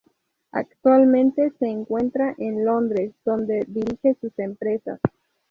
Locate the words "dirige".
3.67-4.17